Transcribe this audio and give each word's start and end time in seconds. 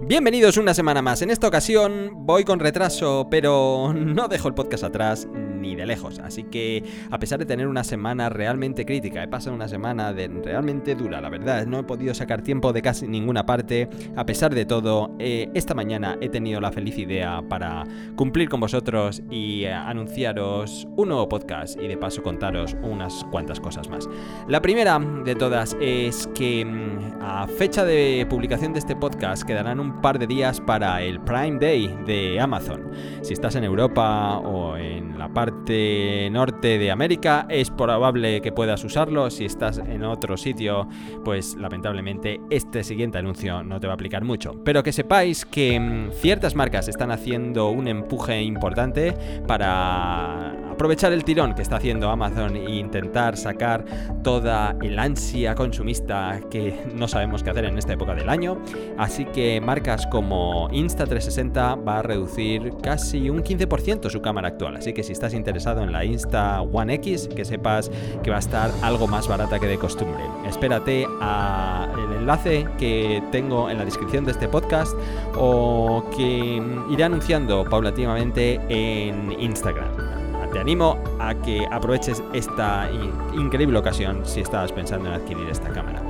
Bienvenidos 0.00 0.56
una 0.58 0.74
semana 0.74 1.02
más. 1.02 1.22
En 1.22 1.30
esta 1.30 1.48
ocasión 1.48 2.24
voy 2.24 2.44
con 2.44 2.60
retraso, 2.60 3.26
pero 3.28 3.92
no 3.92 4.28
dejo 4.28 4.46
el 4.46 4.54
podcast 4.54 4.84
atrás 4.84 5.26
ni 5.32 5.74
de 5.74 5.86
lejos. 5.86 6.20
Así 6.20 6.44
que, 6.44 6.84
a 7.10 7.18
pesar 7.18 7.40
de 7.40 7.46
tener 7.46 7.66
una 7.66 7.82
semana 7.82 8.28
realmente 8.28 8.86
crítica, 8.86 9.24
he 9.24 9.26
pasado 9.26 9.56
una 9.56 9.66
semana 9.66 10.12
realmente 10.12 10.94
dura, 10.94 11.20
la 11.20 11.28
verdad. 11.28 11.66
No 11.66 11.80
he 11.80 11.82
podido 11.82 12.14
sacar 12.14 12.42
tiempo 12.42 12.72
de 12.72 12.80
casi 12.80 13.08
ninguna 13.08 13.44
parte. 13.44 13.88
A 14.14 14.24
pesar 14.24 14.54
de 14.54 14.64
todo, 14.66 15.16
eh, 15.18 15.50
esta 15.54 15.74
mañana 15.74 16.16
he 16.20 16.28
tenido 16.28 16.60
la 16.60 16.70
feliz 16.70 16.96
idea 16.96 17.42
para 17.48 17.84
cumplir 18.14 18.48
con 18.48 18.60
vosotros 18.60 19.20
y 19.30 19.64
eh, 19.64 19.72
anunciaros 19.72 20.86
un 20.96 21.08
nuevo 21.08 21.28
podcast 21.28 21.76
y 21.76 21.88
de 21.88 21.96
paso 21.96 22.22
contaros 22.22 22.76
unas 22.82 23.24
cuantas 23.32 23.58
cosas 23.58 23.88
más. 23.88 24.08
La 24.46 24.62
primera 24.62 25.00
de 25.24 25.34
todas 25.34 25.76
es 25.80 26.28
que 26.36 26.64
mm, 26.64 26.97
a 27.20 27.46
fecha 27.46 27.84
de 27.84 28.26
publicación 28.28 28.72
de 28.72 28.78
este 28.78 28.94
podcast 28.96 29.42
quedarán 29.42 29.80
un 29.80 30.00
par 30.00 30.18
de 30.18 30.26
días 30.26 30.60
para 30.60 31.02
el 31.02 31.20
Prime 31.20 31.58
Day 31.58 31.96
de 32.06 32.40
Amazon. 32.40 32.90
Si 33.22 33.32
estás 33.32 33.54
en 33.56 33.64
Europa 33.64 34.38
o 34.38 34.76
en 34.76 35.18
la 35.18 35.28
parte 35.28 36.28
norte 36.30 36.78
de 36.78 36.90
América, 36.90 37.46
es 37.48 37.70
probable 37.70 38.40
que 38.40 38.52
puedas 38.52 38.84
usarlo. 38.84 39.30
Si 39.30 39.44
estás 39.44 39.78
en 39.78 40.04
otro 40.04 40.36
sitio, 40.36 40.88
pues 41.24 41.56
lamentablemente 41.56 42.40
este 42.50 42.84
siguiente 42.84 43.18
anuncio 43.18 43.62
no 43.62 43.80
te 43.80 43.86
va 43.86 43.94
a 43.94 43.94
aplicar 43.94 44.24
mucho. 44.24 44.62
Pero 44.64 44.82
que 44.82 44.92
sepáis 44.92 45.44
que 45.44 45.78
mm, 45.78 46.12
ciertas 46.12 46.54
marcas 46.54 46.88
están 46.88 47.10
haciendo 47.10 47.70
un 47.70 47.88
empuje 47.88 48.42
importante 48.42 49.14
para 49.46 50.67
aprovechar 50.78 51.12
el 51.12 51.24
tirón 51.24 51.56
que 51.56 51.62
está 51.62 51.78
haciendo 51.78 52.08
Amazon 52.08 52.54
e 52.54 52.76
intentar 52.76 53.36
sacar 53.36 53.84
toda 54.22 54.76
el 54.80 54.96
ansia 54.96 55.56
consumista 55.56 56.38
que 56.52 56.72
no 56.94 57.08
sabemos 57.08 57.42
qué 57.42 57.50
hacer 57.50 57.64
en 57.64 57.76
esta 57.78 57.94
época 57.94 58.14
del 58.14 58.28
año. 58.28 58.62
Así 58.96 59.24
que 59.24 59.60
marcas 59.60 60.06
como 60.06 60.68
Insta360 60.68 61.84
va 61.84 61.98
a 61.98 62.02
reducir 62.02 62.74
casi 62.80 63.28
un 63.28 63.42
15% 63.42 64.08
su 64.08 64.22
cámara 64.22 64.46
actual. 64.46 64.76
Así 64.76 64.92
que 64.92 65.02
si 65.02 65.10
estás 65.10 65.34
interesado 65.34 65.82
en 65.82 65.90
la 65.90 66.04
Insta 66.04 66.62
One 66.62 66.94
X, 66.94 67.28
que 67.34 67.44
sepas 67.44 67.90
que 68.22 68.30
va 68.30 68.36
a 68.36 68.38
estar 68.38 68.70
algo 68.80 69.08
más 69.08 69.26
barata 69.26 69.58
que 69.58 69.66
de 69.66 69.78
costumbre. 69.78 70.22
Espérate 70.46 71.08
al 71.20 72.12
enlace 72.20 72.68
que 72.78 73.20
tengo 73.32 73.68
en 73.68 73.78
la 73.78 73.84
descripción 73.84 74.24
de 74.24 74.30
este 74.30 74.46
podcast 74.46 74.92
o 75.34 76.04
que 76.16 76.62
iré 76.88 77.02
anunciando 77.02 77.64
paulatinamente 77.64 78.60
en 78.68 79.32
Instagram 79.40 80.17
te 80.52 80.58
animo 80.58 80.98
a 81.18 81.34
que 81.34 81.66
aproveches 81.70 82.22
esta 82.32 82.90
increíble 83.34 83.78
ocasión 83.78 84.24
si 84.24 84.40
estabas 84.40 84.72
pensando 84.72 85.08
en 85.08 85.14
adquirir 85.14 85.48
esta 85.48 85.70
cámara. 85.70 86.02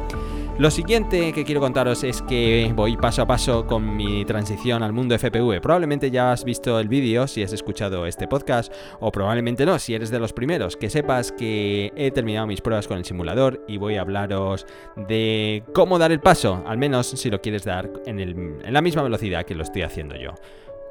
Lo 0.58 0.72
siguiente 0.72 1.32
que 1.32 1.44
quiero 1.44 1.60
contaros 1.60 2.02
es 2.02 2.20
que 2.20 2.72
voy 2.74 2.96
paso 2.96 3.22
a 3.22 3.26
paso 3.28 3.64
con 3.64 3.96
mi 3.96 4.24
transición 4.24 4.82
al 4.82 4.92
mundo 4.92 5.16
FPV. 5.16 5.60
Probablemente 5.60 6.10
ya 6.10 6.32
has 6.32 6.42
visto 6.42 6.80
el 6.80 6.88
vídeo 6.88 7.28
si 7.28 7.44
has 7.44 7.52
escuchado 7.52 8.06
este 8.06 8.26
podcast 8.26 8.72
o 8.98 9.12
probablemente 9.12 9.64
no 9.64 9.78
si 9.78 9.94
eres 9.94 10.10
de 10.10 10.18
los 10.18 10.32
primeros. 10.32 10.76
Que 10.76 10.90
sepas 10.90 11.30
que 11.30 11.92
he 11.94 12.10
terminado 12.10 12.48
mis 12.48 12.60
pruebas 12.60 12.88
con 12.88 12.98
el 12.98 13.04
simulador 13.04 13.64
y 13.68 13.76
voy 13.76 13.98
a 13.98 14.00
hablaros 14.00 14.66
de 14.96 15.62
cómo 15.72 15.96
dar 15.96 16.10
el 16.10 16.18
paso, 16.18 16.64
al 16.66 16.76
menos 16.76 17.06
si 17.06 17.30
lo 17.30 17.40
quieres 17.40 17.62
dar 17.62 17.88
en, 18.06 18.58
la 18.68 18.82
misma 18.82 19.04
velocidad 19.04 19.46
que 19.46 19.54
lo 19.54 19.62
estoy 19.62 19.82
haciendo 19.82 20.16
yo 20.16 20.34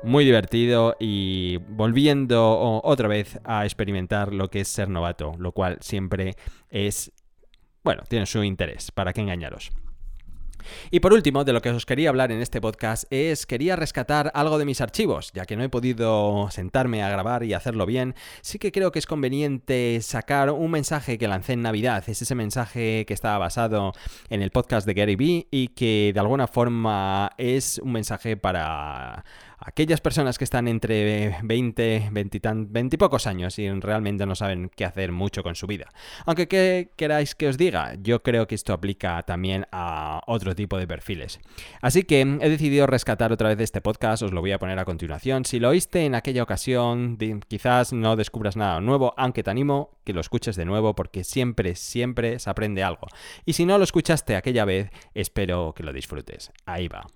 muy 0.04 0.26
divertido 0.26 0.96
y 1.00 1.58
volviendo 1.58 2.82
otra 2.84 3.08
vez 3.08 3.40
a 3.44 3.66
experimentar 3.66 4.34
lo 4.34 4.50
que 4.50 4.62
es 4.62 4.68
ser 4.68 4.90
novato, 4.90 5.36
lo 5.38 5.52
cual 5.52 5.78
siempre 5.82 6.36
es, 6.70 7.12
bueno, 7.84 8.04
tiene 8.08 8.26
su 8.26 8.44
interés, 8.44 8.92
para 8.92 9.14
qué 9.14 9.22
engañaros. 9.22 9.72
Y 10.92 11.00
por 11.00 11.14
último, 11.14 11.44
de 11.44 11.54
lo 11.54 11.62
que 11.62 11.70
os 11.70 11.86
quería 11.86 12.10
hablar 12.10 12.32
en 12.32 12.42
este 12.42 12.62
podcast 12.62 13.06
es, 13.10 13.46
quería 13.46 13.76
rescatar 13.76 14.32
algo 14.34 14.58
de 14.58 14.66
mis 14.66 14.82
archivos, 14.82 15.32
ya 15.34 15.46
que 15.46 15.56
no 15.56 15.64
he 15.64 15.70
podido 15.70 16.50
sentarme 16.52 17.04
a 17.04 17.10
grabar 17.10 17.44
y 17.44 17.54
hacerlo 17.54 17.86
bien, 17.86 18.16
sí 18.42 18.60
que 18.60 18.72
creo 18.72 18.92
que 18.92 19.00
es 19.00 19.06
conveniente 19.06 20.00
sacar 20.02 20.52
un 20.52 20.72
mensaje 20.72 21.18
que 21.18 21.28
lancé 21.28 21.54
en 21.54 21.62
Navidad, 21.62 22.04
es 22.08 22.22
ese 22.22 22.36
mensaje 22.36 23.06
que 23.06 23.14
estaba 23.14 23.38
basado 23.38 23.94
en 24.30 24.42
el 24.42 24.52
podcast 24.52 24.86
de 24.86 24.94
Gary 24.94 25.16
Vee 25.16 25.48
y 25.52 25.70
que 25.70 26.12
de 26.14 26.20
alguna 26.20 26.48
forma 26.48 27.32
es 27.38 27.80
un 27.84 27.92
mensaje 27.94 28.38
para 28.38 29.24
aquellas 29.58 30.02
personas 30.02 30.38
que 30.38 30.44
están 30.44 30.68
entre 30.68 31.38
20, 31.44 32.10
20 32.12 32.96
y, 32.96 32.98
pocos 32.98 33.28
años 33.28 33.58
y 33.60 33.70
realmente 33.70 34.26
no 34.26 34.36
saben 34.36 34.70
qué 34.76 34.86
hacer 34.86 35.12
mucho 35.12 35.44
con 35.44 35.56
su 35.56 35.68
vida. 35.68 35.90
Aunque 36.26 36.48
¿qué 36.48 36.92
queráis 36.96 37.36
que 37.36 37.48
os 37.48 37.58
diga, 37.58 37.96
yo 38.02 38.24
creo 38.24 38.48
que 38.48 38.56
esto 38.56 38.74
aplica 38.74 39.22
también 39.24 39.68
a 39.72 40.22
otro 40.28 40.56
tipo 40.56 40.78
de 40.78 40.88
perfiles. 40.88 41.40
Así 41.82 42.04
que 42.04 42.22
he 42.22 42.50
decidido 42.50 42.88
rescatar 42.88 43.32
otra 43.32 43.50
vez 43.50 43.60
este 43.60 43.82
podcast, 43.82 44.24
os 44.24 44.32
lo 44.32 44.42
voy 44.42 44.52
a 44.52 44.60
poner 44.60 44.80
a 44.80 44.86
continuación. 44.86 45.46
Si 45.46 45.60
lo 45.60 45.70
oíste 45.70 46.06
en 46.06 46.16
aquella 46.16 46.44
ocasión, 46.44 47.18
quizás 47.48 47.94
no 47.94 48.16
descubras 48.16 48.56
nada 48.56 48.80
nuevo, 48.82 49.14
aunque 49.18 49.44
te 49.44 49.52
animo 49.52 49.98
que 50.04 50.14
lo 50.14 50.22
escuches 50.22 50.56
de 50.56 50.66
nuevo 50.66 50.96
porque 50.96 51.24
siempre, 51.24 51.76
siempre 51.76 52.40
se 52.40 52.50
aprende 52.50 52.84
algo. 52.84 53.08
Y 53.46 53.54
si 53.54 53.66
no 53.66 53.78
lo 53.78 53.84
escuchaste 53.84 54.36
aquella 54.36 54.66
vez, 54.66 54.90
espero 55.14 55.74
que 55.76 55.84
lo 55.84 55.94
disfrutes. 55.94 56.52
Ahí 56.66 56.88
va. 56.88 57.08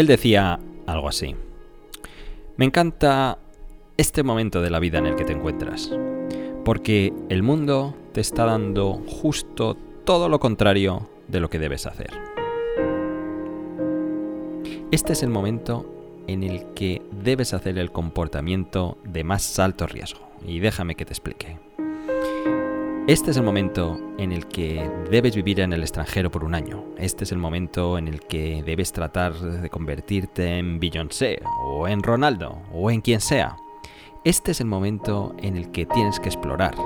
Él 0.00 0.06
decía 0.06 0.58
algo 0.86 1.10
así. 1.10 1.36
Me 2.56 2.64
encanta 2.64 3.36
este 3.98 4.22
momento 4.22 4.62
de 4.62 4.70
la 4.70 4.78
vida 4.78 4.96
en 4.96 5.04
el 5.04 5.14
que 5.14 5.26
te 5.26 5.34
encuentras, 5.34 5.92
porque 6.64 7.12
el 7.28 7.42
mundo 7.42 7.94
te 8.14 8.22
está 8.22 8.46
dando 8.46 8.94
justo 8.94 9.76
todo 10.06 10.30
lo 10.30 10.40
contrario 10.40 11.10
de 11.28 11.40
lo 11.40 11.50
que 11.50 11.58
debes 11.58 11.84
hacer. 11.84 12.08
Este 14.90 15.12
es 15.12 15.22
el 15.22 15.28
momento 15.28 15.84
en 16.26 16.44
el 16.44 16.72
que 16.72 17.02
debes 17.22 17.52
hacer 17.52 17.76
el 17.76 17.92
comportamiento 17.92 18.96
de 19.04 19.22
más 19.22 19.58
alto 19.58 19.86
riesgo, 19.86 20.26
y 20.46 20.60
déjame 20.60 20.94
que 20.94 21.04
te 21.04 21.12
explique. 21.12 21.58
Este 23.10 23.32
es 23.32 23.36
el 23.36 23.42
momento 23.42 23.98
en 24.18 24.30
el 24.30 24.46
que 24.46 24.88
debes 25.10 25.34
vivir 25.34 25.58
en 25.58 25.72
el 25.72 25.82
extranjero 25.82 26.30
por 26.30 26.44
un 26.44 26.54
año. 26.54 26.84
Este 26.96 27.24
es 27.24 27.32
el 27.32 27.38
momento 27.38 27.98
en 27.98 28.06
el 28.06 28.20
que 28.20 28.62
debes 28.64 28.92
tratar 28.92 29.34
de 29.34 29.68
convertirte 29.68 30.58
en 30.58 30.78
Beyoncé 30.78 31.42
o 31.64 31.88
en 31.88 32.04
Ronaldo 32.04 32.62
o 32.72 32.88
en 32.88 33.00
quien 33.00 33.20
sea. 33.20 33.56
Este 34.24 34.52
es 34.52 34.60
el 34.60 34.68
momento 34.68 35.34
en 35.38 35.56
el 35.56 35.72
que 35.72 35.86
tienes 35.86 36.20
que 36.20 36.28
explorar, 36.28 36.76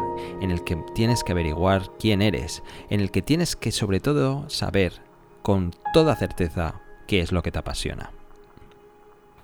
en 0.40 0.50
el 0.50 0.64
que 0.64 0.76
tienes 0.94 1.22
que 1.22 1.32
averiguar 1.32 1.90
quién 1.98 2.22
eres, 2.22 2.62
en 2.88 3.00
el 3.00 3.10
que 3.10 3.20
tienes 3.20 3.54
que 3.54 3.70
sobre 3.70 4.00
todo 4.00 4.48
saber 4.48 5.02
con 5.42 5.74
toda 5.92 6.16
certeza 6.16 6.80
qué 7.06 7.20
es 7.20 7.32
lo 7.32 7.42
que 7.42 7.52
te 7.52 7.58
apasiona. 7.58 8.12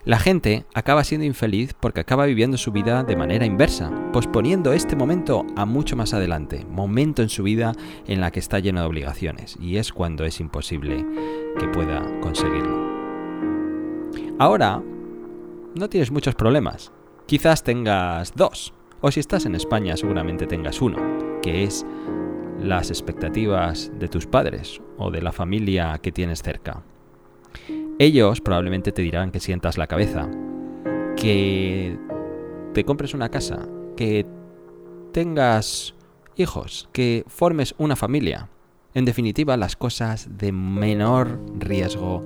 La 0.04 0.18
gente 0.18 0.64
acaba 0.72 1.04
siendo 1.04 1.26
infeliz 1.26 1.74
porque 1.78 2.00
acaba 2.00 2.24
viviendo 2.24 2.56
su 2.56 2.72
vida 2.72 3.04
de 3.04 3.16
manera 3.16 3.44
inversa, 3.44 3.90
posponiendo 4.14 4.72
este 4.72 4.96
momento 4.96 5.44
a 5.56 5.66
mucho 5.66 5.94
más 5.94 6.14
adelante, 6.14 6.64
momento 6.70 7.20
en 7.20 7.28
su 7.28 7.42
vida 7.42 7.72
en 8.06 8.22
la 8.22 8.30
que 8.30 8.40
está 8.40 8.60
lleno 8.60 8.80
de 8.80 8.86
obligaciones, 8.86 9.58
y 9.60 9.76
es 9.76 9.92
cuando 9.92 10.24
es 10.24 10.40
imposible 10.40 11.04
que 11.58 11.68
pueda 11.68 12.02
conseguirlo. 12.20 12.88
Ahora, 14.38 14.82
no 15.74 15.88
tienes 15.90 16.10
muchos 16.10 16.34
problemas, 16.34 16.92
quizás 17.26 17.62
tengas 17.62 18.32
dos, 18.34 18.72
o 19.02 19.10
si 19.10 19.20
estás 19.20 19.44
en 19.44 19.54
España 19.54 19.98
seguramente 19.98 20.46
tengas 20.46 20.80
uno, 20.80 20.96
que 21.42 21.64
es 21.64 21.84
las 22.58 22.88
expectativas 22.88 23.92
de 23.98 24.08
tus 24.08 24.26
padres 24.26 24.80
o 24.96 25.10
de 25.10 25.20
la 25.20 25.32
familia 25.32 25.98
que 25.98 26.10
tienes 26.10 26.42
cerca. 26.42 26.84
Ellos 28.00 28.40
probablemente 28.40 28.92
te 28.92 29.02
dirán 29.02 29.30
que 29.30 29.40
sientas 29.40 29.76
la 29.76 29.86
cabeza, 29.86 30.26
que 31.18 31.98
te 32.72 32.82
compres 32.86 33.12
una 33.12 33.28
casa, 33.28 33.68
que 33.94 34.24
tengas 35.12 35.94
hijos, 36.34 36.88
que 36.94 37.24
formes 37.26 37.74
una 37.76 37.96
familia. 37.96 38.48
En 38.94 39.04
definitiva, 39.04 39.58
las 39.58 39.76
cosas 39.76 40.38
de 40.38 40.50
menor 40.50 41.42
riesgo 41.58 42.24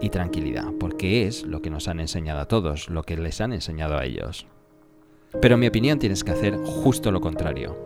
y 0.00 0.10
tranquilidad, 0.10 0.70
porque 0.78 1.26
es 1.26 1.42
lo 1.42 1.60
que 1.60 1.70
nos 1.70 1.88
han 1.88 1.98
enseñado 1.98 2.38
a 2.38 2.46
todos, 2.46 2.88
lo 2.88 3.02
que 3.02 3.16
les 3.16 3.40
han 3.40 3.52
enseñado 3.52 3.98
a 3.98 4.04
ellos. 4.04 4.46
Pero 5.42 5.54
en 5.54 5.60
mi 5.60 5.66
opinión 5.66 5.98
tienes 5.98 6.22
que 6.22 6.30
hacer 6.30 6.56
justo 6.56 7.10
lo 7.10 7.20
contrario. 7.20 7.76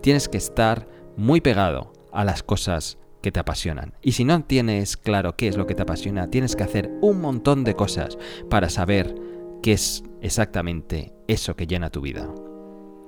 Tienes 0.00 0.28
que 0.28 0.38
estar 0.38 0.88
muy 1.16 1.40
pegado 1.40 1.92
a 2.10 2.24
las 2.24 2.42
cosas 2.42 2.98
que 3.22 3.32
te 3.32 3.40
apasionan. 3.40 3.94
Y 4.02 4.12
si 4.12 4.24
no 4.24 4.42
tienes 4.44 4.96
claro 4.96 5.36
qué 5.36 5.48
es 5.48 5.56
lo 5.56 5.66
que 5.66 5.74
te 5.74 5.82
apasiona, 5.82 6.30
tienes 6.30 6.56
que 6.56 6.64
hacer 6.64 6.90
un 7.00 7.20
montón 7.20 7.64
de 7.64 7.74
cosas 7.74 8.18
para 8.48 8.68
saber 8.68 9.14
qué 9.62 9.72
es 9.72 10.04
exactamente 10.20 11.12
eso 11.26 11.56
que 11.56 11.66
llena 11.66 11.90
tu 11.90 12.00
vida. 12.00 12.28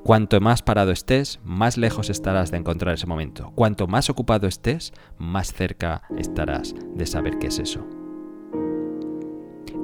Cuanto 0.02 0.40
más 0.40 0.62
parado 0.62 0.92
estés, 0.92 1.40
más 1.44 1.76
lejos 1.76 2.08
estarás 2.08 2.50
de 2.50 2.56
encontrar 2.56 2.94
ese 2.94 3.06
momento. 3.06 3.52
Cuanto 3.54 3.86
más 3.86 4.08
ocupado 4.08 4.46
estés, 4.46 4.92
más 5.18 5.52
cerca 5.52 6.02
estarás 6.16 6.74
de 6.94 7.06
saber 7.06 7.38
qué 7.38 7.48
es 7.48 7.58
eso. 7.58 7.86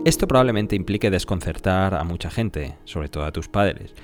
Esto 0.07 0.27
probablemente 0.27 0.75
implique 0.75 1.11
desconcertar 1.11 1.95
a 1.95 2.05
mucha 2.05 2.31
gente, 2.31 2.79
sobre 2.85 3.09
todo 3.09 3.25
a 3.25 3.33
tus 3.33 3.49
padres, 3.49 3.95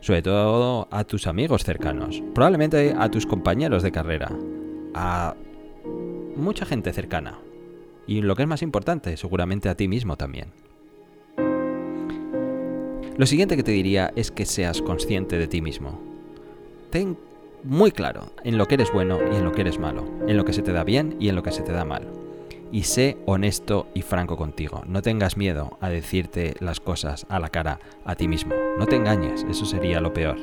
sobre 0.00 0.22
todo 0.22 0.88
a 0.90 1.04
tus 1.04 1.26
amigos 1.26 1.64
cercanos, 1.64 2.22
probablemente 2.34 2.94
a 2.98 3.10
tus 3.10 3.26
compañeros 3.26 3.82
de 3.82 3.92
carrera, 3.92 4.32
a 4.94 5.36
mucha 6.36 6.64
gente 6.64 6.92
cercana. 6.92 7.38
Y 8.06 8.22
lo 8.22 8.34
que 8.34 8.42
es 8.42 8.48
más 8.48 8.62
importante, 8.62 9.16
seguramente 9.16 9.68
a 9.68 9.76
ti 9.76 9.88
mismo 9.88 10.16
también. 10.16 10.48
Lo 13.16 13.26
siguiente 13.26 13.56
que 13.56 13.62
te 13.62 13.72
diría 13.72 14.12
es 14.16 14.30
que 14.30 14.46
seas 14.46 14.80
consciente 14.80 15.36
de 15.36 15.46
ti 15.46 15.60
mismo. 15.60 16.00
Ten 16.90 17.18
muy 17.64 17.92
claro 17.92 18.32
en 18.44 18.56
lo 18.56 18.66
que 18.66 18.76
eres 18.76 18.92
bueno 18.92 19.18
y 19.30 19.36
en 19.36 19.44
lo 19.44 19.52
que 19.52 19.60
eres 19.60 19.78
malo, 19.78 20.04
en 20.26 20.36
lo 20.36 20.44
que 20.44 20.52
se 20.52 20.62
te 20.62 20.72
da 20.72 20.84
bien 20.84 21.16
y 21.20 21.28
en 21.28 21.36
lo 21.36 21.42
que 21.42 21.52
se 21.52 21.62
te 21.62 21.72
da 21.72 21.84
mal. 21.84 22.08
Y 22.72 22.84
sé 22.84 23.18
honesto 23.26 23.88
y 23.94 24.02
franco 24.02 24.36
contigo. 24.36 24.82
No 24.86 25.02
tengas 25.02 25.36
miedo 25.36 25.76
a 25.80 25.88
decirte 25.88 26.54
las 26.60 26.80
cosas 26.80 27.26
a 27.28 27.40
la 27.40 27.50
cara 27.50 27.80
a 28.04 28.14
ti 28.14 28.28
mismo. 28.28 28.54
No 28.78 28.86
te 28.86 28.96
engañes, 28.96 29.44
eso 29.50 29.66
sería 29.66 30.00
lo 30.00 30.14
peor. 30.14 30.38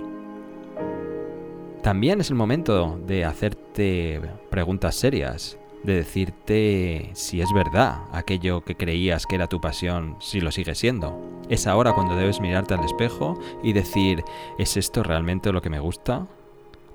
También 1.81 2.19
es 2.19 2.29
el 2.29 2.35
momento 2.35 2.99
de 3.07 3.23
hacerte 3.23 4.21
preguntas 4.49 4.95
serias, 4.95 5.57
de 5.83 5.95
decirte 5.95 7.11
si 7.13 7.41
es 7.41 7.51
verdad 7.53 7.99
aquello 8.11 8.61
que 8.61 8.75
creías 8.75 9.25
que 9.25 9.35
era 9.35 9.47
tu 9.47 9.61
pasión, 9.61 10.15
si 10.19 10.41
lo 10.41 10.51
sigue 10.51 10.75
siendo. 10.75 11.19
Es 11.49 11.67
ahora 11.67 11.93
cuando 11.93 12.15
debes 12.15 12.41
mirarte 12.41 12.73
al 12.73 12.83
espejo 12.83 13.39
y 13.63 13.73
decir, 13.73 14.23
¿es 14.57 14.77
esto 14.77 15.03
realmente 15.03 15.51
lo 15.51 15.61
que 15.61 15.69
me 15.69 15.79
gusta? 15.79 16.27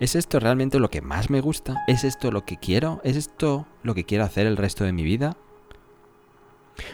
¿Es 0.00 0.17
esto 0.17 0.40
realmente 0.40 0.81
lo 0.81 0.90
que 0.90 1.00
más 1.00 1.31
me 1.31 1.40
gusta? 1.40 1.84
¿Es 1.87 2.05
esto 2.05 2.31
lo 2.31 2.44
que 2.44 2.56
quiero? 2.56 3.00
¿Es 3.05 3.17
esto 3.17 3.67
lo 3.82 3.94
que 3.94 4.05
quiero 4.05 4.25
hacer 4.25 4.46
el 4.46 4.56
resto 4.56 4.84
de 4.84 4.93
mi 4.93 5.05
vida? 5.05 5.37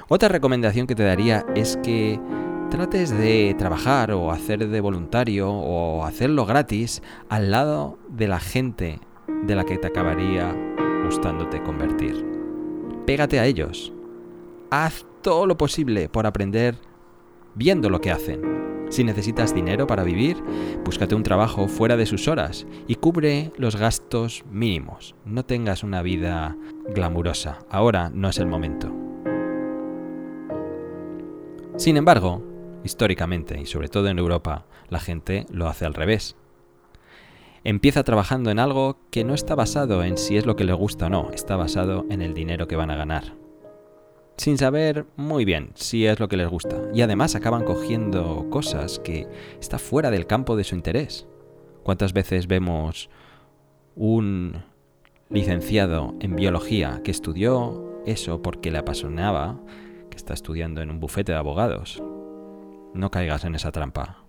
Otra 0.09 0.29
recomendación 0.29 0.87
que 0.87 0.95
te 0.95 1.05
daría 1.05 1.47
es 1.55 1.79
que 1.79 2.21
trates 2.71 3.11
de 3.11 3.55
trabajar 3.59 4.13
o 4.13 4.31
hacer 4.31 4.69
de 4.69 4.81
voluntario 4.81 5.51
o 5.51 6.05
hacerlo 6.05 6.45
gratis 6.45 7.03
al 7.29 7.51
lado 7.51 7.99
de 8.09 8.29
la 8.29 8.41
gente 8.41 9.01
de 9.45 9.55
la 9.55 9.65
que 9.65 9.79
te 9.79 9.87
acabaría 9.87 10.55
gustándote 11.09 11.63
convertir. 11.63 12.23
Pégate 13.07 13.41
a 13.41 13.47
ellos. 13.47 13.95
Haz 14.71 15.07
todo 15.23 15.47
lo 15.47 15.57
posible 15.57 16.11
por 16.11 16.27
aprender 16.27 16.77
viendo 17.55 17.89
lo 17.89 18.03
que 18.03 18.11
hacen. 18.11 18.43
Si 18.91 19.05
necesitas 19.05 19.55
dinero 19.55 19.87
para 19.87 20.03
vivir, 20.03 20.37
búscate 20.85 21.15
un 21.15 21.23
trabajo 21.23 21.67
fuera 21.67 21.97
de 21.97 22.05
sus 22.05 22.29
horas 22.29 22.67
y 22.87 22.97
cubre 22.97 23.53
los 23.57 23.77
gastos 23.77 24.45
mínimos. 24.51 25.15
No 25.25 25.47
tengas 25.47 25.83
una 25.83 26.03
vida 26.03 26.59
glamurosa. 26.95 27.59
Ahora 27.71 28.11
no 28.13 28.29
es 28.29 28.39
el 28.39 28.47
momento. 28.47 28.93
Sin 31.77 31.97
embargo, 31.97 32.43
históricamente 32.85 33.59
y 33.59 33.65
sobre 33.65 33.89
todo 33.89 34.09
en 34.09 34.19
Europa, 34.19 34.67
la 34.91 35.01
gente 35.01 35.47
lo 35.51 35.69
hace 35.69 35.87
al 35.87 35.95
revés. 35.95 36.37
Empieza 37.65 38.05
trabajando 38.05 38.51
en 38.51 38.59
algo 38.59 38.99
que 39.11 39.25
no 39.25 39.35
está 39.35 39.55
basado 39.55 40.05
en 40.05 40.17
si 40.17 40.37
es 40.37 40.47
lo 40.47 40.57
que 40.57 40.65
le 40.65 40.73
gusta 40.73 41.07
o 41.07 41.11
no, 41.11 41.31
está 41.33 41.57
basado 41.57 42.07
en 42.09 42.23
el 42.23 42.35
dinero 42.35 42.69
que 42.69 42.77
van 42.77 42.91
a 42.91 42.97
ganar. 42.97 43.35
Sin 44.37 44.57
saber 44.57 45.05
muy 45.17 45.45
bien 45.45 45.73
si 45.75 46.07
es 46.07 46.21
lo 46.21 46.29
que 46.29 46.37
les 46.37 46.49
gusta. 46.49 46.81
Y 46.95 47.03
además 47.03 47.35
acaban 47.35 47.65
cogiendo 47.65 48.49
cosas 48.51 49.01
que 49.01 49.27
está 49.61 49.81
fuera 49.81 50.13
del 50.13 50.29
campo 50.29 50.55
de 50.55 50.63
su 50.63 50.77
interés. 50.77 51.27
¿Cuántas 51.83 52.13
veces 52.13 52.47
vemos 52.47 53.11
un 53.97 54.63
licenciado 55.29 56.15
en 56.21 56.37
biología 56.37 57.01
que 57.03 57.11
estudió 57.11 58.01
eso 58.07 58.41
porque 58.41 58.71
le 58.71 58.79
apasionaba, 58.79 59.59
que 60.09 60.17
está 60.17 60.35
estudiando 60.35 60.83
en 60.83 60.91
un 60.91 61.01
bufete 61.01 61.33
de 61.33 61.39
abogados? 61.39 62.01
No 62.95 63.11
caigas 63.11 63.45
en 63.45 63.57
esa 63.57 63.73
trampa. 63.73 64.28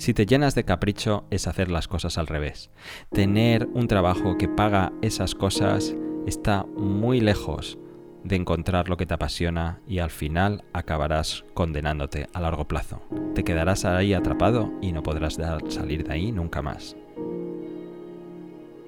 Si 0.00 0.14
te 0.14 0.24
llenas 0.24 0.54
de 0.54 0.64
capricho 0.64 1.24
es 1.28 1.46
hacer 1.46 1.70
las 1.70 1.86
cosas 1.86 2.16
al 2.16 2.26
revés. 2.26 2.70
Tener 3.12 3.68
un 3.74 3.86
trabajo 3.86 4.38
que 4.38 4.48
paga 4.48 4.94
esas 5.02 5.34
cosas 5.34 5.94
está 6.26 6.64
muy 6.74 7.20
lejos 7.20 7.78
de 8.24 8.36
encontrar 8.36 8.88
lo 8.88 8.96
que 8.96 9.04
te 9.04 9.12
apasiona 9.12 9.82
y 9.86 9.98
al 9.98 10.08
final 10.08 10.64
acabarás 10.72 11.44
condenándote 11.52 12.28
a 12.32 12.40
largo 12.40 12.66
plazo. 12.66 13.02
Te 13.34 13.44
quedarás 13.44 13.84
ahí 13.84 14.14
atrapado 14.14 14.72
y 14.80 14.92
no 14.92 15.02
podrás 15.02 15.38
salir 15.68 16.04
de 16.04 16.14
ahí 16.14 16.32
nunca 16.32 16.62
más. 16.62 16.96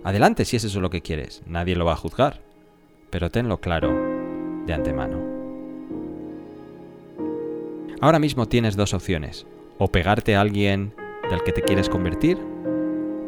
Adelante 0.04 0.46
si 0.46 0.56
es 0.56 0.64
eso 0.64 0.80
lo 0.80 0.88
que 0.88 1.02
quieres, 1.02 1.42
nadie 1.44 1.76
lo 1.76 1.84
va 1.84 1.92
a 1.92 1.96
juzgar, 1.96 2.40
pero 3.10 3.30
tenlo 3.30 3.60
claro 3.60 3.92
de 4.64 4.72
antemano. 4.72 5.18
Ahora 8.00 8.18
mismo 8.18 8.48
tienes 8.48 8.76
dos 8.76 8.94
opciones, 8.94 9.46
o 9.76 9.88
pegarte 9.88 10.36
a 10.36 10.40
alguien 10.40 10.94
del 11.30 11.42
que 11.42 11.52
te 11.52 11.62
quieres 11.62 11.88
convertir, 11.88 12.38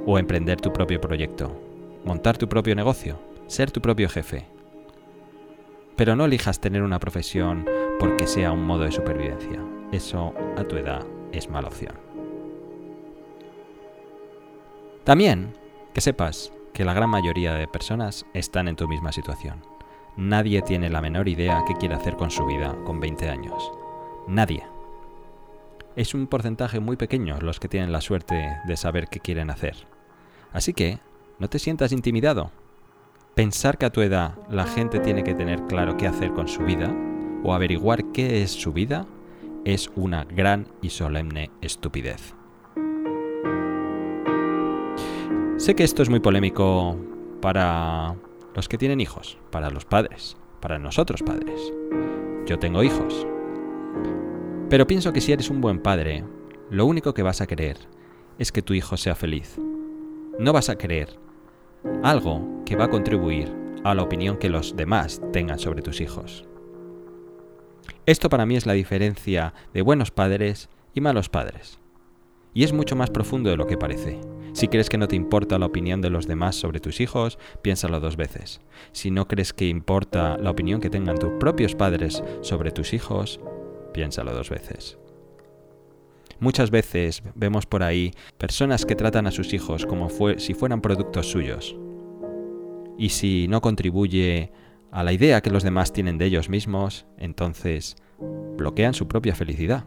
o 0.07 0.19
emprender 0.19 0.61
tu 0.61 0.73
propio 0.73 1.01
proyecto, 1.01 1.51
montar 2.05 2.37
tu 2.37 2.49
propio 2.49 2.75
negocio, 2.75 3.19
ser 3.47 3.71
tu 3.71 3.81
propio 3.81 4.09
jefe. 4.09 4.47
Pero 5.97 6.17
no 6.17 6.25
elijas 6.25 6.61
tener 6.61 6.83
una 6.83 6.99
profesión 6.99 7.67
porque 7.99 8.27
sea 8.27 8.53
un 8.53 8.65
modo 8.65 8.85
de 8.85 8.93
supervivencia. 8.93 9.61
Eso 9.93 10.35
a 10.57 10.65
tu 10.65 10.77
edad 10.77 11.05
es 11.33 11.49
mala 11.49 11.69
opción. 11.69 11.95
También 15.05 15.55
que 15.93 16.01
sepas 16.01 16.53
que 16.73 16.85
la 16.85 16.95
gran 16.95 17.09
mayoría 17.09 17.55
de 17.55 17.69
personas 17.69 18.27
están 18.35 18.69
en 18.69 18.77
tu 18.77 18.89
misma 18.89 19.13
situación. 19.13 19.63
Nadie 20.17 20.63
tiene 20.63 20.91
la 20.91 21.01
menor 21.01 21.29
idea 21.29 21.65
qué 21.67 21.75
quiere 21.75 21.95
hacer 21.95 22.17
con 22.17 22.31
su 22.31 22.45
vida 22.47 22.77
con 22.85 23.01
20 23.01 23.29
años. 23.29 23.73
Nadie. 24.27 24.74
Es 25.97 26.13
un 26.13 26.27
porcentaje 26.27 26.81
muy 26.81 26.97
pequeño 26.97 27.39
los 27.41 27.61
que 27.61 27.69
tienen 27.69 27.93
la 27.93 28.01
suerte 28.01 28.59
de 28.67 28.77
saber 28.77 29.07
qué 29.09 29.21
quieren 29.21 29.51
hacer. 29.51 29.77
Así 30.53 30.73
que, 30.73 30.99
no 31.39 31.49
te 31.49 31.61
sientas 31.61 31.93
intimidado. 31.93 32.51
Pensar 33.37 33.79
que 33.79 33.87
a 33.87 33.91
tu 33.91 34.01
edad 34.01 34.35
la 34.49 34.67
gente 34.67 34.99
tiene 34.99 35.23
que 35.23 35.35
tener 35.35 35.63
claro 35.67 35.97
qué 35.97 36.09
hacer 36.09 36.33
con 36.33 36.49
su 36.49 36.65
vida 36.65 36.93
o 37.45 37.55
averiguar 37.55 38.13
qué 38.13 38.43
es 38.43 38.51
su 38.51 38.73
vida 38.73 39.07
es 39.65 39.91
una 39.95 40.25
gran 40.25 40.67
y 40.83 40.91
solemne 40.91 41.51
estupidez. 41.61 42.35
Sé 45.57 45.77
que 45.77 45.85
esto 45.85 46.03
es 46.03 46.11
muy 46.11 46.21
polémico 46.21 46.97
para 47.41 48.17
los 48.55 48.69
que 48.69 48.79
tienen 48.79 49.01
hijos, 49.01 49.39
para 49.51 49.71
los 49.71 49.85
padres, 49.85 50.37
para 50.61 50.79
nosotros 50.79 51.23
padres. 51.23 51.73
Yo 52.47 52.59
tengo 52.59 52.83
hijos, 52.83 53.27
pero 54.69 54.87
pienso 54.87 55.13
que 55.13 55.21
si 55.21 55.33
eres 55.33 55.51
un 55.51 55.61
buen 55.61 55.81
padre, 55.81 56.25
lo 56.71 56.87
único 56.87 57.15
que 57.15 57.23
vas 57.23 57.41
a 57.41 57.47
querer 57.47 57.77
es 58.39 58.51
que 58.51 58.63
tu 58.63 58.75
hijo 58.75 58.97
sea 58.97 59.15
feliz. 59.15 59.57
No 60.39 60.53
vas 60.53 60.69
a 60.69 60.77
querer 60.77 61.19
algo 62.03 62.63
que 62.65 62.77
va 62.77 62.87
a 62.87 62.91
contribuir 62.91 63.53
a 63.85 63.95
la 63.95 64.03
opinión 64.03 64.39
que 64.39 64.49
los 64.49 64.77
demás 64.77 65.21
tengan 65.33 65.59
sobre 65.59 65.83
tus 65.83 66.01
hijos. 66.01 66.47
Esto 68.07 68.29
para 68.29 68.47
mí 68.47 68.57
es 68.57 68.67
la 68.67 68.73
diferencia 68.73 69.55
de 69.73 69.83
buenos 69.83 70.11
padres 70.11 70.69
y 70.95 71.01
malos 71.01 71.29
padres. 71.29 71.79
Y 72.55 72.65
es 72.65 72.73
mucho 72.73 72.97
más 72.97 73.11
profundo 73.11 73.51
de 73.51 73.57
lo 73.57 73.67
que 73.67 73.77
parece. 73.77 74.21
Si 74.53 74.69
crees 74.69 74.89
que 74.89 74.99
no 74.99 75.09
te 75.09 75.17
importa 75.17 75.59
la 75.59 75.67
opinión 75.67 76.01
de 76.01 76.11
los 76.11 76.27
demás 76.27 76.55
sobre 76.55 76.81
tus 76.81 77.01
hijos, 77.01 77.39
piénsalo 77.63 78.01
dos 78.01 78.17
veces. 78.17 78.61
Si 78.93 79.11
no 79.11 79.27
crees 79.27 79.53
que 79.53 79.67
importa 79.67 80.39
la 80.39 80.51
opinión 80.51 80.81
que 80.81 80.91
tengan 80.91 81.19
tus 81.19 81.33
propios 81.41 81.75
padres 81.75 82.23
sobre 82.43 82.71
tus 82.71 82.95
hijos, 82.95 83.41
piénsalo 83.95 84.35
dos 84.35 84.51
veces. 84.51 84.99
Muchas 86.41 86.71
veces 86.71 87.23
vemos 87.35 87.65
por 87.65 87.83
ahí 87.83 88.13
personas 88.37 88.85
que 88.85 88.97
tratan 88.97 89.27
a 89.27 89.31
sus 89.31 89.55
hijos 89.55 89.87
como 89.87 90.11
si 90.37 90.53
fueran 90.53 90.83
productos 90.83 91.31
suyos. 91.31 91.75
Y 92.99 93.09
si 93.09 93.49
no 93.49 93.63
contribuye 93.63 94.53
a 94.91 95.03
la 95.03 95.13
idea 95.13 95.41
que 95.41 95.51
los 95.51 95.63
demás 95.63 95.93
tienen 95.93 96.19
de 96.19 96.27
ellos 96.27 96.51
mismos, 96.51 97.07
entonces 97.17 97.97
bloquean 98.59 98.95
su 98.95 99.09
propia 99.09 99.35
felicidad. 99.35 99.85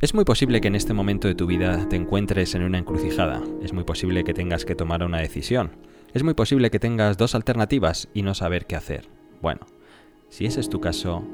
Es 0.00 0.14
muy 0.14 0.24
posible 0.24 0.60
que 0.60 0.68
en 0.68 0.74
este 0.74 0.94
momento 0.94 1.28
de 1.28 1.36
tu 1.36 1.46
vida 1.46 1.88
te 1.88 1.94
encuentres 1.94 2.56
en 2.56 2.62
una 2.62 2.78
encrucijada. 2.78 3.40
Es 3.62 3.72
muy 3.72 3.84
posible 3.84 4.24
que 4.24 4.34
tengas 4.34 4.64
que 4.64 4.74
tomar 4.74 5.04
una 5.04 5.20
decisión. 5.20 5.76
Es 6.12 6.24
muy 6.24 6.34
posible 6.34 6.70
que 6.70 6.80
tengas 6.80 7.16
dos 7.16 7.36
alternativas 7.36 8.08
y 8.12 8.22
no 8.22 8.34
saber 8.34 8.66
qué 8.66 8.74
hacer. 8.74 9.08
Bueno, 9.40 9.60
si 10.28 10.44
ese 10.44 10.58
es 10.58 10.68
tu 10.68 10.80
caso, 10.80 11.24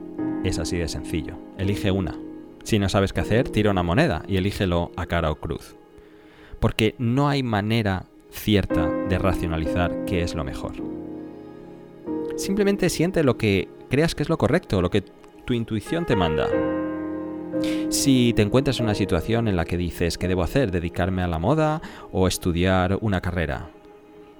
es 0.49 0.59
así 0.59 0.77
de 0.77 0.89
sencillo. 0.89 1.35
Elige 1.59 1.91
una. 1.91 2.19
Si 2.65 2.79
no 2.79 2.89
sabes 2.89 3.13
qué 3.13 3.21
hacer, 3.21 3.49
tira 3.49 3.71
una 3.71 3.83
moneda 3.83 4.23
y 4.27 4.37
elígelo 4.37 4.91
a 4.97 5.07
cara 5.07 5.31
o 5.31 5.37
cruz. 5.37 5.77
Porque 6.61 6.95
no 6.99 7.29
hay 7.29 7.43
manera 7.43 8.07
cierta 8.31 8.89
de 9.09 9.19
racionalizar 9.19 10.05
qué 10.05 10.23
es 10.23 10.35
lo 10.35 10.45
mejor. 10.45 10.73
Simplemente 12.37 12.91
siente 12.91 13.23
lo 13.23 13.37
que 13.37 13.69
creas 13.89 14.15
que 14.15 14.23
es 14.23 14.29
lo 14.29 14.39
correcto, 14.39 14.83
lo 14.83 14.91
que 14.91 15.03
tu 15.45 15.55
intuición 15.55 16.05
te 16.05 16.17
manda. 16.17 16.49
Si 17.89 18.33
te 18.35 18.43
encuentras 18.43 18.79
en 18.79 18.85
una 18.85 18.95
situación 18.95 19.49
en 19.49 19.57
la 19.57 19.65
que 19.65 19.77
dices, 19.77 20.19
¿qué 20.19 20.29
debo 20.29 20.43
hacer? 20.43 20.71
¿Dedicarme 20.71 21.23
a 21.23 21.29
la 21.29 21.39
moda 21.39 21.81
o 22.13 22.29
estudiar 22.29 22.99
una 23.01 23.21
carrera? 23.21 23.71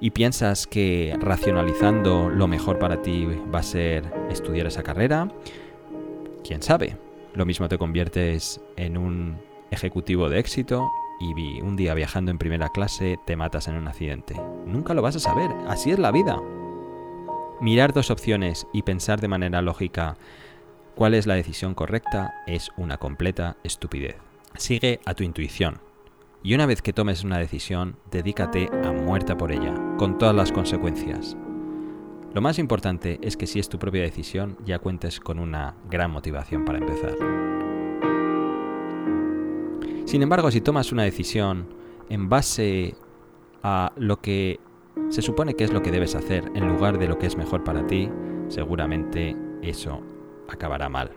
y 0.01 0.11
piensas 0.11 0.67
que 0.67 1.17
racionalizando 1.21 2.29
lo 2.29 2.47
mejor 2.47 2.79
para 2.79 3.03
ti 3.03 3.27
va 3.53 3.61
a 3.61 3.65
ser 3.65 4.05
estudiar 4.31 4.67
esa 4.67 4.83
carrera, 4.83 5.29
quién 6.49 6.63
sabe. 6.63 6.97
Lo 7.35 7.45
mismo 7.45 7.69
te 7.69 7.77
conviertes 7.77 8.61
en 8.77 8.97
un 8.97 9.39
ejecutivo 9.71 10.31
de 10.31 10.39
éxito 10.39 10.91
y 11.21 11.61
un 11.61 11.77
día 11.77 11.93
viajando 11.93 12.31
en 12.31 12.39
primera 12.39 12.71
clase 12.71 13.19
te 13.27 13.37
matas 13.37 13.69
en 13.69 13.77
un 13.77 13.87
accidente. 13.87 14.35
Nunca 14.65 14.95
lo 14.95 15.03
vas 15.03 15.17
a 15.17 15.21
saber, 15.21 15.51
así 15.69 15.91
es 15.91 15.99
la 15.99 16.11
vida. 16.11 16.41
Mirar 17.61 17.93
dos 17.93 18.11
opciones 18.11 18.67
y 18.73 18.83
pensar 18.83 19.21
de 19.21 19.29
manera 19.29 19.61
lógica 19.61 20.17
cuál 20.95 21.15
es 21.15 21.27
la 21.27 21.35
decisión 21.35 21.75
correcta 21.75 22.33
es 22.47 22.71
una 22.79 22.97
completa 22.97 23.59
estupidez. 23.63 24.17
Sigue 24.57 25.01
a 25.05 25.13
tu 25.15 25.25
intuición. 25.25 25.81
Y 26.43 26.55
una 26.55 26.67
vez 26.67 26.81
que 26.81 26.95
tomes 26.95 27.25
una 27.25 27.39
decisión, 27.39 27.97
dedícate 28.11 28.71
a 28.85 28.93
muerta 28.93 29.37
por 29.37 29.53
ella, 29.53 29.75
con 29.99 30.17
todas 30.17 30.35
las 30.35 30.53
consecuencias. 30.53 31.37
Lo 32.35 32.43
más 32.43 32.59
importante 32.59 33.19
es 33.23 33.37
que 33.37 33.47
si 33.47 33.59
es 33.59 33.69
tu 33.69 33.79
propia 33.79 34.03
decisión, 34.03 34.57
ya 34.65 34.79
cuentes 34.79 35.19
con 35.19 35.39
una 35.39 35.75
gran 35.91 36.11
motivación 36.11 36.65
para 36.65 36.79
empezar. 36.79 37.17
Sin 40.05 40.23
embargo, 40.23 40.51
si 40.51 40.61
tomas 40.61 40.93
una 40.93 41.05
decisión 41.05 41.69
en 42.09 42.29
base 42.29 42.95
a 43.63 43.93
lo 43.97 44.21
que 44.21 44.61
se 45.09 45.23
supone 45.23 45.55
que 45.55 45.65
es 45.65 45.73
lo 45.73 45.83
que 45.83 45.91
debes 45.91 46.15
hacer 46.15 46.51
en 46.55 46.69
lugar 46.69 46.99
de 46.99 47.09
lo 47.09 47.19
que 47.19 47.27
es 47.27 47.37
mejor 47.37 47.65
para 47.65 47.87
ti, 47.87 48.11
seguramente 48.49 49.37
eso 49.63 50.03
acabará 50.49 50.89
mal. 50.89 51.13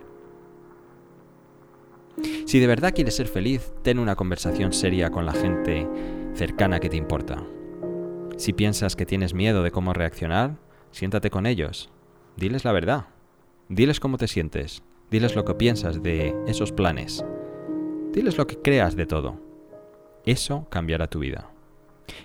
Si 2.46 2.58
de 2.58 2.66
verdad 2.66 2.92
quieres 2.94 3.16
ser 3.16 3.28
feliz, 3.28 3.72
ten 3.82 3.98
una 3.98 4.16
conversación 4.16 4.72
seria 4.72 5.10
con 5.10 5.26
la 5.26 5.32
gente 5.32 5.88
cercana 6.34 6.80
que 6.80 6.88
te 6.88 6.96
importa. 6.96 7.42
Si 8.36 8.52
piensas 8.52 8.96
que 8.96 9.06
tienes 9.06 9.34
miedo 9.34 9.62
de 9.62 9.70
cómo 9.70 9.92
reaccionar, 9.92 10.56
siéntate 10.92 11.30
con 11.30 11.46
ellos. 11.46 11.90
Diles 12.36 12.64
la 12.64 12.72
verdad. 12.72 13.06
Diles 13.68 14.00
cómo 14.00 14.18
te 14.18 14.28
sientes. 14.28 14.82
Diles 15.10 15.34
lo 15.34 15.44
que 15.44 15.54
piensas 15.54 16.02
de 16.02 16.34
esos 16.46 16.72
planes. 16.72 17.24
Diles 18.12 18.38
lo 18.38 18.46
que 18.46 18.58
creas 18.58 18.96
de 18.96 19.06
todo. 19.06 19.40
Eso 20.24 20.66
cambiará 20.70 21.08
tu 21.08 21.18
vida. 21.18 21.50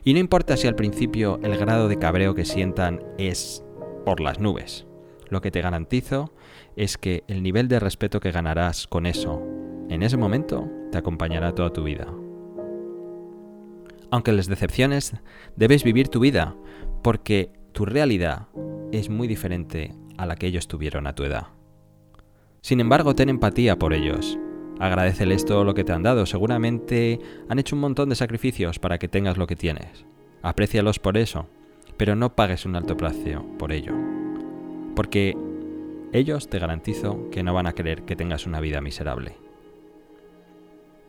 Y 0.04 0.14
no 0.14 0.20
importa 0.20 0.58
si 0.58 0.68
al 0.68 0.76
principio 0.76 1.40
el 1.44 1.58
grado 1.58 1.88
de 1.88 1.98
cabreo 1.98 2.36
que 2.36 2.46
sientan 2.46 3.04
es 3.18 3.64
por 4.06 4.20
las 4.20 4.40
nubes. 4.40 4.86
Lo 5.30 5.42
que 5.42 5.52
te 5.52 5.62
garantizo 5.62 6.32
es 6.76 6.98
que 6.98 7.24
el 7.28 7.44
nivel 7.44 7.68
de 7.68 7.80
respeto 7.80 8.20
que 8.20 8.32
ganarás 8.32 8.88
con 8.88 9.06
eso, 9.06 9.42
en 9.90 10.04
ese 10.04 10.18
momento, 10.18 10.70
te 10.92 10.98
acompañará 10.98 11.54
toda 11.54 11.74
tu 11.74 11.84
vida. 11.84 12.08
Aunque 14.10 14.32
les 14.32 14.48
decepciones, 14.48 15.14
debes 15.56 15.84
vivir 15.84 16.08
tu 16.08 16.20
vida, 16.20 16.56
porque 17.04 17.52
tu 17.78 17.86
realidad 17.86 18.48
es 18.92 19.08
muy 19.08 19.28
diferente 19.28 19.94
a 20.18 20.26
la 20.26 20.36
que 20.36 20.48
ellos 20.48 20.68
tuvieron 20.68 21.06
a 21.06 21.14
tu 21.14 21.26
edad. 21.26 21.50
Sin 22.62 22.80
embargo, 22.80 23.14
ten 23.14 23.30
empatía 23.30 23.78
por 23.78 23.94
ellos. 23.94 24.40
Agradeceles 24.80 25.46
todo 25.46 25.64
lo 25.64 25.76
que 25.76 25.84
te 25.84 25.94
han 25.94 26.02
dado. 26.02 26.26
Seguramente 26.26 27.20
han 27.48 27.60
hecho 27.60 27.76
un 27.76 27.82
montón 27.82 28.10
de 28.10 28.16
sacrificios 28.16 28.80
para 28.80 28.98
que 28.98 29.08
tengas 29.08 29.38
lo 29.38 29.46
que 29.46 29.56
tienes. 29.56 30.08
Aprécialos 30.42 30.98
por 30.98 31.20
eso, 31.20 31.50
pero 31.98 32.16
no 32.16 32.36
pagues 32.36 32.66
un 32.66 32.76
alto 32.76 32.98
precio 32.98 33.46
por 33.60 33.72
ello. 33.72 33.94
Porque 34.96 35.38
ellos 36.14 36.50
te 36.50 36.58
garantizo 36.58 37.30
que 37.30 37.44
no 37.44 37.54
van 37.54 37.68
a 37.68 37.74
querer 37.74 38.06
que 38.06 38.16
tengas 38.16 38.48
una 38.48 38.60
vida 38.60 38.82
miserable. 38.82 39.38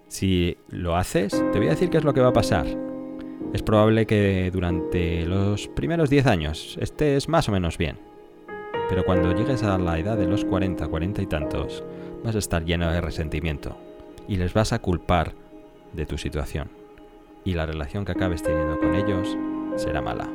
Si 0.09 0.59
lo 0.69 0.97
haces, 0.97 1.31
te 1.31 1.59
voy 1.59 1.69
a 1.69 1.71
decir 1.71 1.89
qué 1.89 1.97
es 1.97 2.05
lo 2.05 2.13
que 2.13 2.21
va 2.21 2.29
a 2.29 2.35
pasar. 2.35 2.88
Es 3.53 3.63
probable 3.63 4.07
que 4.07 4.51
durante 4.53 5.25
los 5.25 5.69
primeros 5.69 6.11
10 6.11 6.27
años 6.27 6.77
estés 6.81 7.31
más 7.31 7.49
o 7.49 7.53
menos 7.53 7.79
bien. 7.79 7.99
Pero 8.91 9.05
cuando 9.05 9.35
llegues 9.35 9.63
a 9.63 9.79
la 9.79 9.99
edad 9.99 10.19
de 10.19 10.27
los 10.27 10.45
40, 10.45 10.87
40 10.87 11.23
y 11.23 11.27
tantos, 11.27 11.83
vas 12.23 12.35
a 12.35 12.39
estar 12.39 12.65
lleno 12.65 12.91
de 12.91 13.01
resentimiento 13.01 13.77
y 14.29 14.37
les 14.37 14.53
vas 14.53 14.75
a 14.75 14.81
culpar 14.81 15.33
de 15.95 16.05
tu 16.05 16.19
situación. 16.19 16.69
Y 17.43 17.55
la 17.55 17.65
relación 17.65 18.05
que 18.05 18.13
acabes 18.13 18.43
teniendo 18.43 18.79
con 18.79 18.95
ellos 18.95 19.37
será 19.77 20.03
mala. 20.03 20.29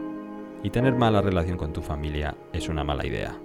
Y 0.64 0.72
tener 0.72 0.96
mala 0.96 1.22
relación 1.22 1.58
con 1.58 1.72
tu 1.72 1.84
familia 1.84 2.36
es 2.52 2.68
una 2.68 2.84
mala 2.84 3.06
idea. 3.06 3.38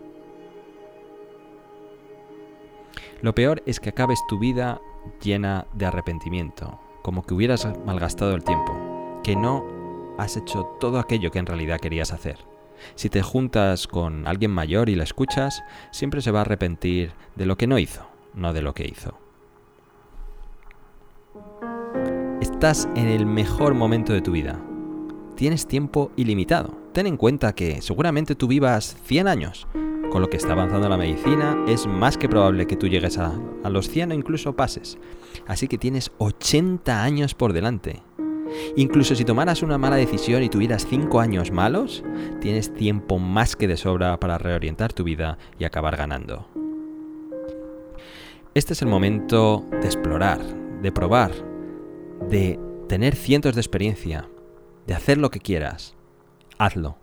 Lo 3.21 3.35
peor 3.35 3.63
es 3.67 3.81
que 3.81 3.91
acabes 3.91 4.21
tu 4.29 4.39
vida 4.39 4.81
llena 5.23 5.67
de 5.75 5.87
arrepentimiento, 5.87 6.81
como 7.03 7.25
que 7.25 7.35
hubieras 7.35 7.69
malgastado 7.85 8.35
el 8.35 8.45
tiempo, 8.45 8.88
que 9.23 9.37
no 9.37 10.15
has 10.19 10.37
hecho 10.37 10.65
todo 10.81 10.99
aquello 10.99 11.31
que 11.31 11.39
en 11.39 11.47
realidad 11.47 11.81
querías 11.81 12.13
hacer. 12.13 12.39
Si 12.95 13.09
te 13.09 13.23
juntas 13.23 13.87
con 13.87 14.27
alguien 14.27 14.51
mayor 14.51 14.89
y 14.89 14.95
la 14.95 15.05
escuchas, 15.05 15.63
siempre 15.91 16.21
se 16.21 16.31
va 16.31 16.41
a 16.41 16.43
arrepentir 16.43 17.13
de 17.37 17.47
lo 17.47 17.57
que 17.57 17.67
no 17.67 17.79
hizo, 17.79 18.07
no 18.35 18.53
de 18.53 18.63
lo 18.63 18.75
que 18.75 18.87
hizo. 18.87 19.19
Estás 22.41 22.89
en 22.95 23.09
el 23.09 23.27
mejor 23.27 23.75
momento 23.75 24.13
de 24.13 24.21
tu 24.21 24.33
vida. 24.33 24.61
Tienes 25.37 25.67
tiempo 25.67 26.11
ilimitado. 26.17 26.77
Ten 26.93 27.07
en 27.07 27.17
cuenta 27.17 27.55
que 27.55 27.81
seguramente 27.83 28.35
tú 28.35 28.49
vivas 28.49 28.97
100 29.05 29.29
años. 29.29 29.69
Con 30.11 30.23
lo 30.23 30.31
que 30.31 30.39
está 30.39 30.53
avanzando 30.53 30.89
la 30.89 30.97
medicina, 30.97 31.57
es 31.69 31.87
más 31.87 32.17
que 32.17 32.29
probable 32.29 32.67
que 32.67 32.77
tú 32.77 32.89
llegues 32.89 33.19
a, 33.19 33.39
los 33.69 33.89
100 33.89 34.11
o 34.11 34.15
incluso 34.15 34.57
pases. 34.57 34.99
Así 35.47 35.69
que 35.69 35.79
tienes 35.79 36.11
80 36.19 37.03
años 37.03 37.35
por 37.35 37.53
delante. 37.53 38.03
Incluso 38.77 39.15
si 39.15 39.25
tomaras 39.25 39.63
una 39.63 39.79
mala 39.79 39.97
decisión 39.97 40.43
y 40.43 40.49
tuvieras 40.49 40.87
5 40.87 41.21
años 41.21 41.51
malos, 41.51 42.05
tienes 42.41 42.73
tiempo 42.73 43.19
más 43.19 43.57
que 43.57 43.69
de 43.69 43.77
sobra 43.77 44.19
para 44.21 44.39
reorientar 44.39 44.93
tu 44.93 45.05
vida 45.05 45.39
y 45.59 45.65
acabar 45.65 45.97
ganando. 45.97 46.47
Este 48.55 48.73
es 48.73 48.83
el 48.83 48.89
momento 48.89 49.65
de 49.71 49.87
explorar, 49.87 50.41
de 50.83 50.91
probar, 50.91 51.31
de 52.29 52.59
tener 52.89 53.15
cientos 53.15 53.55
de 53.55 53.61
experiencia, 53.61 54.29
de 54.87 54.95
hacer 54.95 55.19
lo 55.19 55.31
que 55.31 55.41
quieras. 55.41 55.95
Hazlo. 56.59 56.97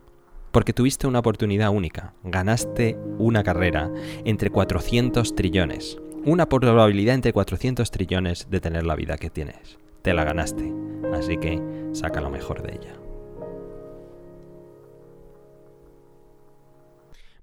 Porque 0.52 0.74
tuviste 0.74 1.06
una 1.06 1.20
oportunidad 1.20 1.70
única. 1.70 2.14
Ganaste 2.24 2.98
una 3.18 3.44
carrera 3.44 3.92
entre 4.24 4.50
400 4.50 5.36
trillones. 5.36 5.98
Una 6.26 6.48
probabilidad 6.48 7.16
entre 7.16 7.34
400 7.34 7.92
trillones 7.92 8.50
de 8.50 8.60
tener 8.60 8.86
la 8.86 8.96
vida 8.96 9.18
que 9.18 9.30
tienes. 9.30 9.78
Te 10.02 10.14
la 10.14 10.24
ganaste. 10.24 10.74
Así 11.16 11.38
que 11.38 11.62
saca 11.94 12.20
lo 12.20 12.30
mejor 12.30 12.62
de 12.62 12.74
ella. 12.74 13.05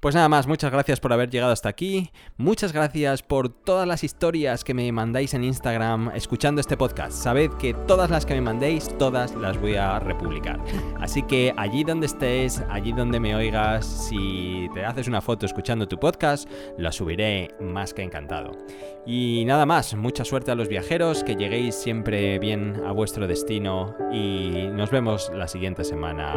Pues 0.03 0.17
nada 0.17 0.29
más, 0.29 0.49
muchas 0.49 0.73
gracias 0.73 0.99
por 0.99 1.13
haber 1.13 1.31
llegado 1.31 1.53
hasta 1.53 1.69
aquí. 1.69 2.11
Muchas 2.37 2.73
gracias 2.73 3.23
por 3.23 3.49
todas 3.49 3.87
las 3.87 4.03
historias 4.03 4.65
que 4.65 4.75
me 4.75 4.91
mandáis 4.91 5.33
en 5.33 5.45
Instagram 5.45 6.11
escuchando 6.17 6.61
este 6.61 6.77
podcast. 6.77 7.13
Sabed 7.13 7.53
que 7.53 7.73
todas 7.73 8.11
las 8.11 8.27
que 8.27 8.35
me 8.35 8.41
mandéis, 8.41 8.99
todas 8.99 9.33
las 9.37 9.61
voy 9.61 9.77
a 9.77 10.01
republicar. 10.01 10.59
Así 10.99 11.23
que 11.23 11.55
allí 11.57 11.85
donde 11.85 12.07
estés, 12.07 12.65
allí 12.69 12.91
donde 12.91 13.21
me 13.21 13.37
oigas, 13.37 13.87
si 13.87 14.69
te 14.75 14.85
haces 14.85 15.07
una 15.07 15.21
foto 15.21 15.47
escuchando 15.47 15.87
tu 15.87 16.01
podcast, 16.01 16.51
la 16.77 16.91
subiré 16.91 17.55
más 17.61 17.95
que 17.95 18.03
encantado. 18.03 18.59
Y 19.07 19.45
nada 19.47 19.67
más, 19.67 19.95
mucha 19.95 20.25
suerte 20.25 20.51
a 20.51 20.57
los 20.57 20.67
viajeros, 20.67 21.23
que 21.23 21.37
lleguéis 21.37 21.77
siempre 21.77 22.41
bien 22.41 22.83
a 22.85 22.91
vuestro 22.91 23.29
destino 23.29 23.95
y 24.13 24.67
nos 24.73 24.91
vemos 24.91 25.31
la 25.33 25.47
siguiente 25.47 25.85
semana. 25.85 26.35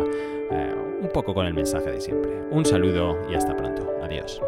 Eh, 0.52 0.76
un 1.02 1.10
poco 1.10 1.34
con 1.34 1.46
el 1.46 1.54
mensaje 1.54 1.92
de 1.92 2.02
siempre. 2.02 2.32
Un 2.52 2.66
saludo 2.66 3.18
y 3.30 3.36
hasta 3.36 3.56
pronto. 3.56 3.92
Adiós. 4.04 4.42